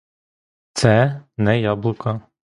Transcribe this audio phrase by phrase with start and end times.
[0.73, 2.21] Це— не яблука.